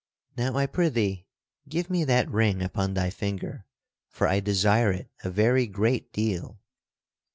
Now 0.35 0.55
I 0.55 0.65
prithee 0.65 1.27
give 1.69 1.87
me 1.91 2.03
that 2.05 2.27
ring 2.27 2.63
upon 2.63 2.95
thy 2.95 3.11
finger, 3.11 3.67
for 4.09 4.27
I 4.27 4.39
desire 4.39 4.91
it 4.91 5.11
a 5.23 5.29
very 5.29 5.67
great 5.67 6.11
deal." 6.11 6.59